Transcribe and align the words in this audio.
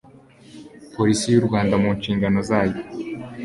polisi 0.95 1.25
y 1.29 1.39
u 1.41 1.45
rwanda 1.47 1.75
mu 1.83 1.89
nshingano 1.97 2.39
zayo 2.49 2.77